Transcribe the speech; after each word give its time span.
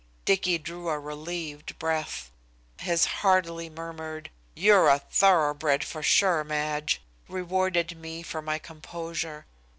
Dicky 0.25 0.57
drew 0.57 0.89
a 0.89 0.97
relieved 0.99 1.77
breath. 1.77 2.31
His 2.79 3.05
heartily 3.21 3.69
murmured, 3.69 4.31
"You're 4.55 4.89
a 4.89 4.97
thoroughbred 4.97 5.83
for 5.83 6.01
sure, 6.01 6.43
Madge," 6.43 7.03
rewarded 7.29 7.95
me 7.95 8.23
for 8.23 8.41
my 8.41 8.57
composure. 8.57 9.45